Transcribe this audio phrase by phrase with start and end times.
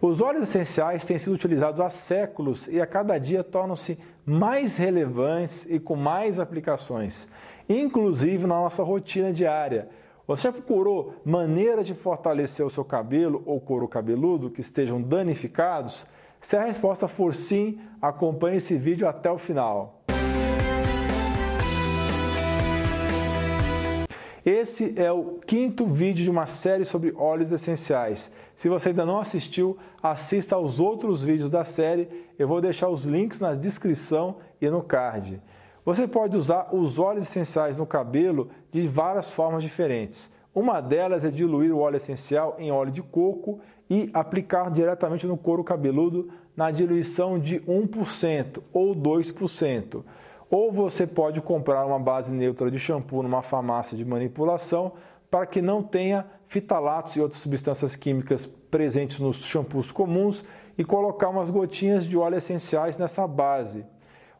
[0.00, 5.66] Os óleos essenciais têm sido utilizados há séculos e a cada dia tornam-se mais relevantes
[5.70, 7.28] e com mais aplicações,
[7.66, 9.88] inclusive na nossa rotina diária.
[10.26, 16.06] Você já procurou maneiras de fortalecer o seu cabelo ou couro cabeludo que estejam danificados?
[16.40, 19.95] Se a resposta for sim, acompanhe esse vídeo até o final.
[24.46, 28.30] Esse é o quinto vídeo de uma série sobre óleos essenciais.
[28.54, 32.08] Se você ainda não assistiu, assista aos outros vídeos da série.
[32.38, 35.42] Eu vou deixar os links na descrição e no card.
[35.84, 40.32] Você pode usar os óleos essenciais no cabelo de várias formas diferentes.
[40.54, 43.58] Uma delas é diluir o óleo essencial em óleo de coco
[43.90, 50.04] e aplicar diretamente no couro cabeludo na diluição de 1% ou 2%.
[50.50, 54.92] Ou você pode comprar uma base neutra de shampoo numa farmácia de manipulação
[55.30, 60.44] para que não tenha fitalatos e outras substâncias químicas presentes nos shampoos comuns
[60.78, 63.84] e colocar umas gotinhas de óleo essenciais nessa base.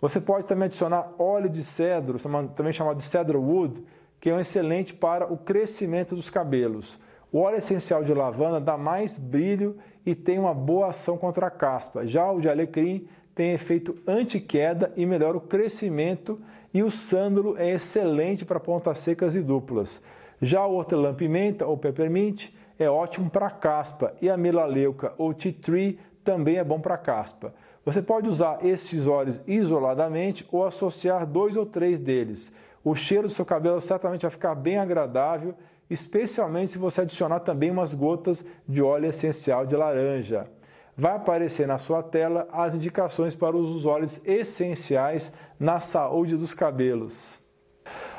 [0.00, 2.18] Você pode também adicionar óleo de cedro,
[2.54, 3.82] também chamado de cedro wood,
[4.20, 6.98] que é um excelente para o crescimento dos cabelos.
[7.32, 11.50] O óleo essencial de lavanda dá mais brilho e tem uma boa ação contra a
[11.50, 12.06] caspa.
[12.06, 16.38] Já o de alecrim tem efeito anti-queda e melhora o crescimento,
[16.72, 20.02] e o sândalo é excelente para pontas secas e duplas.
[20.40, 25.98] Já o hortelã-pimenta ou peppermint é ótimo para caspa e a melaleuca ou tea tree
[26.24, 27.54] também é bom para caspa.
[27.84, 32.52] Você pode usar esses óleos isoladamente ou associar dois ou três deles.
[32.82, 35.54] O cheiro do seu cabelo certamente vai ficar bem agradável,
[35.88, 40.48] especialmente se você adicionar também umas gotas de óleo essencial de laranja
[40.96, 47.40] vai aparecer na sua tela as indicações para os óleos essenciais na saúde dos cabelos.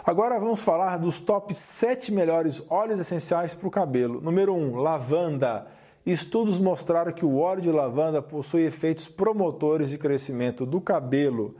[0.06, 4.22] Agora vamos falar dos top 7 melhores óleos essenciais para o cabelo.
[4.22, 5.68] Número 1, lavanda.
[6.06, 11.56] Estudos mostraram que o óleo de lavanda possui efeitos promotores de crescimento do cabelo.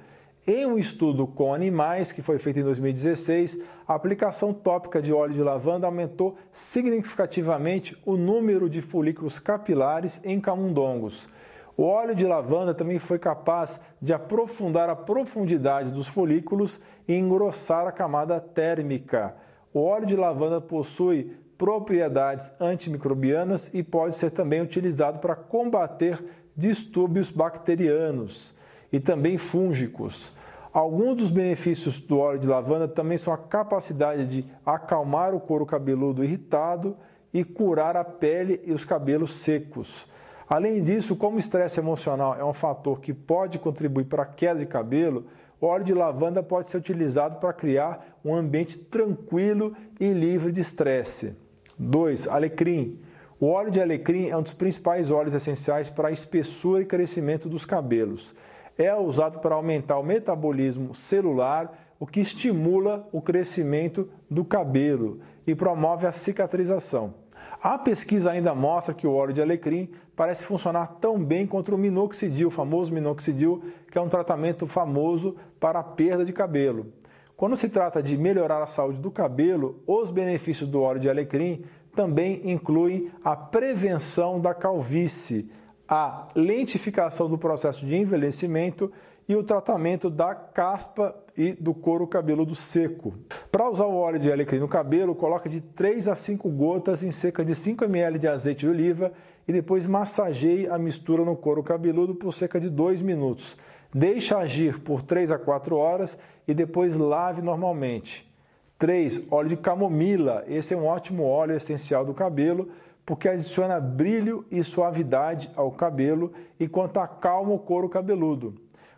[0.48, 5.34] Em um estudo com animais que foi feito em 2016, a aplicação tópica de óleo
[5.34, 11.28] de lavanda aumentou significativamente o número de folículos capilares em camundongos.
[11.76, 17.88] O óleo de lavanda também foi capaz de aprofundar a profundidade dos folículos e engrossar
[17.88, 19.36] a camada térmica.
[19.74, 26.24] O óleo de lavanda possui propriedades antimicrobianas e pode ser também utilizado para combater
[26.56, 28.55] distúrbios bacterianos
[28.96, 30.34] e também fúngicos.
[30.72, 35.66] Alguns dos benefícios do óleo de lavanda também são a capacidade de acalmar o couro
[35.66, 36.96] cabeludo irritado
[37.34, 40.08] e curar a pele e os cabelos secos.
[40.48, 44.60] Além disso, como o estresse emocional é um fator que pode contribuir para a queda
[44.60, 45.26] de cabelo,
[45.60, 50.62] o óleo de lavanda pode ser utilizado para criar um ambiente tranquilo e livre de
[50.62, 51.36] estresse.
[51.78, 52.30] 2.
[52.30, 52.98] Alecrim.
[53.42, 57.50] O óleo de alecrim é um dos principais óleos essenciais para a espessura e crescimento
[57.50, 58.34] dos cabelos
[58.78, 65.56] é usado para aumentar o metabolismo celular, o que estimula o crescimento do cabelo e
[65.56, 67.14] promove a cicatrização.
[67.62, 71.78] A pesquisa ainda mostra que o óleo de alecrim parece funcionar tão bem contra o
[71.78, 76.94] minoxidil, o famoso minoxidil, que é um tratamento famoso para a perda de cabelo.
[77.36, 81.64] Quando se trata de melhorar a saúde do cabelo, os benefícios do óleo de alecrim
[81.96, 85.50] também incluem a prevenção da calvície,
[85.88, 88.92] a lentificação do processo de envelhecimento
[89.28, 93.14] e o tratamento da caspa e do couro cabeludo seco.
[93.52, 97.12] Para usar o óleo de alecrim no cabelo, coloque de 3 a 5 gotas em
[97.12, 99.12] cerca de 5 ml de azeite de oliva
[99.48, 103.58] e depois massageie a mistura no couro cabeludo por cerca de 2 minutos.
[103.94, 106.18] Deixe agir por 3 a 4 horas
[106.48, 108.30] e depois lave normalmente.
[108.78, 109.28] 3.
[109.32, 110.44] Óleo de camomila.
[110.48, 112.70] Esse é um ótimo óleo essencial do cabelo
[113.06, 118.56] porque adiciona brilho e suavidade ao cabelo enquanto acalma o couro cabeludo.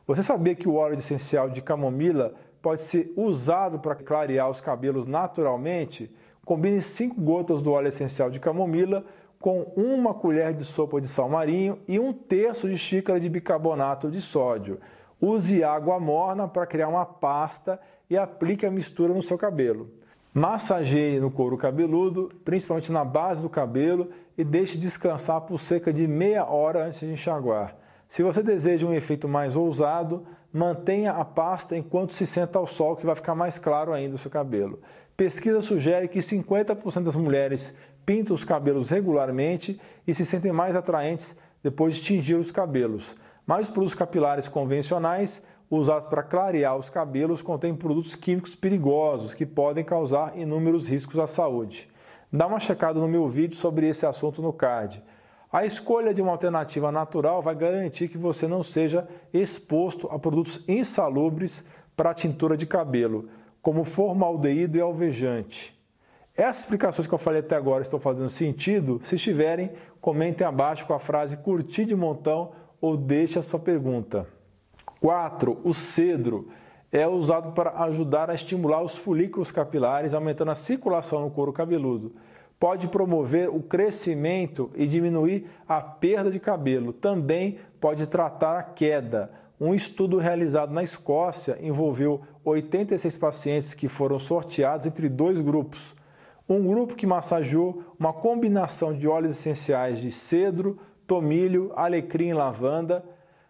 [0.08, 5.06] Você sabia que o óleo essencial de camomila pode ser usado para clarear os cabelos
[5.06, 6.10] naturalmente?
[6.46, 9.04] Combine 5 gotas do óleo essencial de camomila
[9.40, 14.10] com uma colher de sopa de sal marinho e um terço de xícara de bicarbonato
[14.10, 14.80] de sódio.
[15.20, 17.80] Use água morna para criar uma pasta
[18.10, 19.92] e aplique a mistura no seu cabelo.
[20.38, 26.06] Massageie no couro cabeludo, principalmente na base do cabelo, e deixe descansar por cerca de
[26.06, 27.76] meia hora antes de enxaguar.
[28.08, 32.96] Se você deseja um efeito mais ousado, mantenha a pasta enquanto se senta ao sol,
[32.96, 34.80] que vai ficar mais claro ainda o seu cabelo.
[35.18, 37.74] Pesquisa sugere que 50% das mulheres
[38.06, 43.16] pintam os cabelos regularmente e se sentem mais atraentes depois de tingir os cabelos.
[43.44, 49.46] Mas os produtos capilares convencionais usados para clarear os cabelos contêm produtos químicos perigosos que
[49.46, 51.90] podem causar inúmeros riscos à saúde.
[52.32, 55.02] Dá uma checada no meu vídeo sobre esse assunto no card.
[55.52, 60.64] A escolha de uma alternativa natural vai garantir que você não seja exposto a produtos
[60.68, 61.66] insalubres
[61.96, 63.30] para a tintura de cabelo,
[63.62, 65.78] como formaldeído e alvejante.
[66.36, 69.00] Essas explicações que eu falei até agora estão fazendo sentido?
[69.02, 74.37] Se estiverem, comentem abaixo com a frase curti de montão ou deixe a sua pergunta.
[75.00, 75.60] 4.
[75.64, 76.48] O cedro
[76.92, 82.14] é usado para ajudar a estimular os folículos capilares, aumentando a circulação no couro cabeludo
[82.60, 86.92] pode promover o crescimento e diminuir a perda de cabelo.
[86.92, 89.30] Também pode tratar a queda.
[89.60, 95.96] Um estudo realizado na Escócia envolveu 86 pacientes que foram sorteados entre dois grupos.
[96.48, 103.04] Um grupo que massageou uma combinação de óleos essenciais de cedro, tomilho, alecrim e lavanda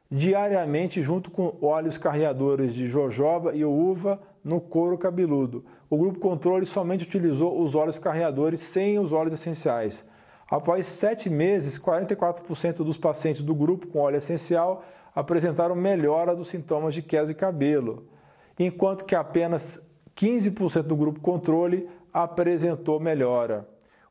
[0.09, 5.65] diariamente junto com óleos carreadores de jojoba e uva no couro cabeludo.
[5.89, 10.05] O grupo controle somente utilizou os óleos carreadores sem os óleos essenciais.
[10.49, 14.83] Após sete meses, 44% dos pacientes do grupo com óleo essencial
[15.13, 18.07] apresentaram melhora dos sintomas de queda de cabelo,
[18.57, 19.81] enquanto que apenas
[20.15, 23.67] 15% do grupo controle apresentou melhora.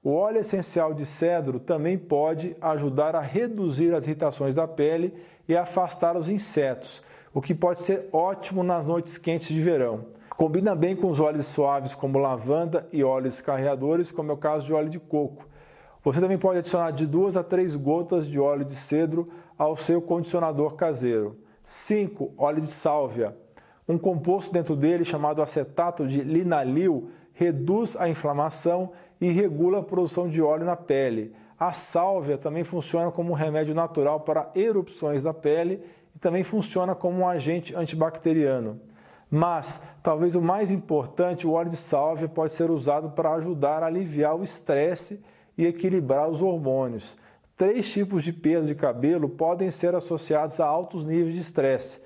[0.06, 5.12] O óleo essencial de cedro também pode ajudar a reduzir as irritações da pele
[5.48, 7.02] e afastar os insetos,
[7.34, 10.06] o que pode ser ótimo nas noites quentes de verão.
[10.36, 14.64] Combina bem com os óleos suaves como lavanda e óleos carreadores, como é o caso
[14.64, 15.44] de óleo de coco.
[16.04, 19.26] Você também pode adicionar de duas a três gotas de óleo de cedro
[19.58, 21.36] ao seu condicionador caseiro.
[21.64, 22.32] 5.
[22.38, 23.36] Óleo de sálvia.
[23.88, 28.90] Um composto dentro dele chamado acetato de linalil reduz a inflamação
[29.20, 31.34] e regula a produção de óleo na pele.
[31.58, 35.82] A sálvia também funciona como um remédio natural para erupções da pele
[36.14, 38.80] e também funciona como um agente antibacteriano.
[39.30, 43.86] Mas, talvez o mais importante, o óleo de sálvia pode ser usado para ajudar a
[43.86, 45.20] aliviar o estresse
[45.58, 47.18] e equilibrar os hormônios.
[47.54, 52.00] Três tipos de perda de cabelo podem ser associados a altos níveis de estresse.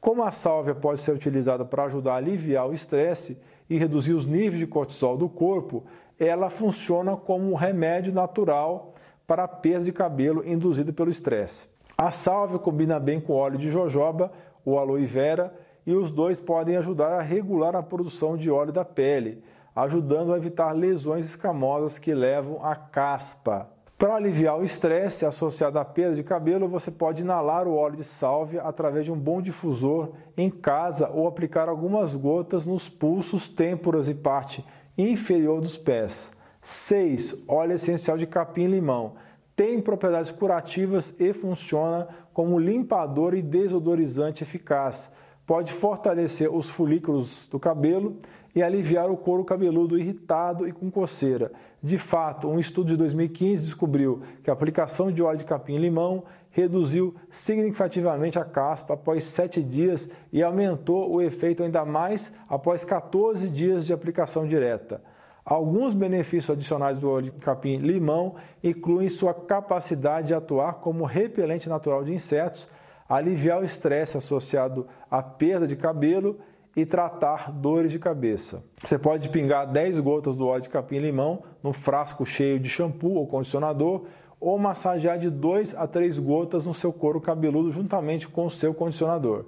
[0.00, 4.24] Como a sálvia pode ser utilizada para ajudar a aliviar o estresse e reduzir os
[4.24, 5.84] níveis de cortisol do corpo,
[6.18, 8.92] ela funciona como um remédio natural
[9.26, 11.68] para a perda de cabelo induzida pelo estresse.
[11.96, 14.32] A sálvia combina bem com óleo de jojoba
[14.64, 15.54] ou aloe vera
[15.86, 19.42] e os dois podem ajudar a regular a produção de óleo da pele,
[19.74, 23.68] ajudando a evitar lesões escamosas que levam à caspa.
[23.98, 28.04] Para aliviar o estresse associado à perda de cabelo, você pode inalar o óleo de
[28.04, 34.08] sálvia através de um bom difusor em casa ou aplicar algumas gotas nos pulsos, têmporas
[34.08, 34.64] e parte
[34.96, 36.32] inferior dos pés.
[36.62, 37.42] 6.
[37.48, 39.14] Óleo essencial de capim-limão.
[39.56, 45.10] Tem propriedades curativas e funciona como limpador e desodorizante eficaz
[45.48, 48.18] pode fortalecer os folículos do cabelo
[48.54, 51.50] e aliviar o couro cabeludo irritado e com coceira.
[51.82, 57.14] De fato, um estudo de 2015 descobriu que a aplicação de óleo de capim-limão reduziu
[57.30, 63.86] significativamente a caspa após 7 dias e aumentou o efeito ainda mais após 14 dias
[63.86, 65.00] de aplicação direta.
[65.44, 72.02] Alguns benefícios adicionais do óleo de capim-limão incluem sua capacidade de atuar como repelente natural
[72.02, 72.68] de insetos,
[73.08, 76.38] aliviar o estresse associado à perda de cabelo
[76.78, 78.62] e tratar dores de cabeça.
[78.84, 83.26] Você pode pingar 10 gotas do óleo de capim-limão no frasco cheio de shampoo ou
[83.26, 84.04] condicionador
[84.40, 88.72] ou massagear de 2 a 3 gotas no seu couro cabeludo juntamente com o seu
[88.72, 89.46] condicionador.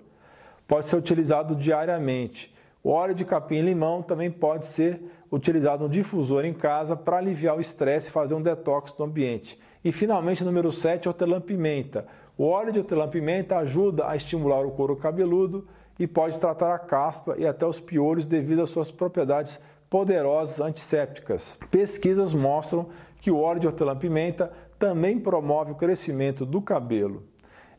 [0.66, 2.52] Pode ser utilizado diariamente.
[2.82, 5.00] O óleo de capim-limão também pode ser
[5.30, 9.56] utilizado no difusor em casa para aliviar o estresse e fazer um detox do ambiente.
[9.84, 12.08] E finalmente, número 7, hortelã-pimenta.
[12.36, 15.68] O óleo de hortelã-pimenta ajuda a estimular o couro cabeludo
[16.00, 21.58] e pode tratar a caspa e até os piolhos devido às suas propriedades poderosas antissépticas.
[21.70, 22.88] Pesquisas mostram
[23.20, 27.24] que o óleo de hortelã-pimenta também promove o crescimento do cabelo.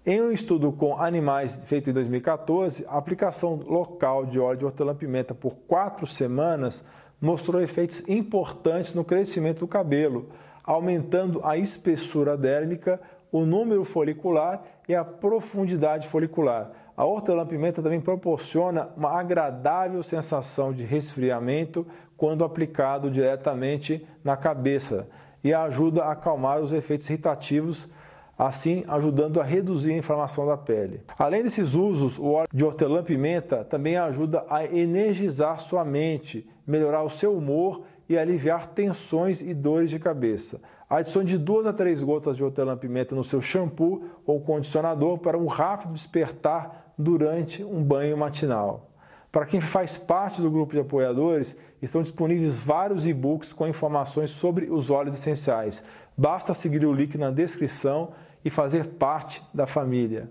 [0.06, 5.34] Em um estudo com animais feito em 2014, a aplicação local de óleo de hortelã-pimenta
[5.34, 6.86] por quatro semanas
[7.20, 10.30] mostrou efeitos importantes no crescimento do cabelo,
[10.64, 13.02] aumentando a espessura dérmica,
[13.32, 16.81] o número folicular e a profundidade folicular.
[16.96, 21.86] A hortelã-pimenta também proporciona uma agradável sensação de resfriamento
[22.18, 25.08] quando aplicado diretamente na cabeça
[25.44, 27.90] e ajuda a acalmar os efeitos irritativos,
[28.38, 31.02] assim ajudando a reduzir a inflamação da pele.
[31.18, 37.10] Além desses usos, o óleo de hortelã-pimenta também ajuda a energizar sua mente, melhorar o
[37.10, 40.60] seu humor e aliviar tensões e dores de cabeça.
[40.90, 45.46] Adicione de duas a três gotas de hortelã-pimenta no seu shampoo ou condicionador para um
[45.46, 48.92] rápido despertar durante um banho matinal.
[49.32, 54.70] Para quem faz parte do grupo de apoiadores, estão disponíveis vários e-books com informações sobre
[54.70, 55.82] os óleos essenciais.
[56.18, 58.12] Basta seguir o link na descrição
[58.44, 60.30] e fazer parte da família.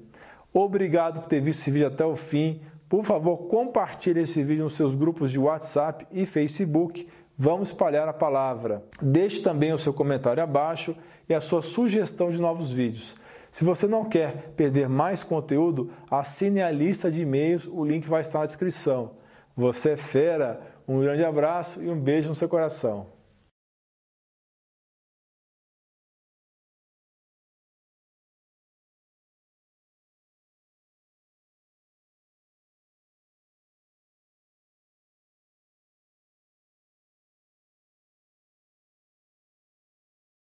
[0.53, 2.61] Obrigado por ter visto esse vídeo até o fim.
[2.91, 7.09] Por favor, compartilhe esse vídeo nos seus grupos de WhatsApp e Facebook.
[7.43, 8.85] Vamos espalhar a palavra.
[9.01, 10.95] Deixe também o seu comentário abaixo
[11.27, 13.17] e a sua sugestão de novos vídeos.
[13.51, 18.21] Se você não quer perder mais conteúdo, assine a lista de e-mails, o link vai
[18.21, 19.13] estar na descrição.
[19.57, 23.07] Você é fera, um grande abraço e um beijo no seu coração.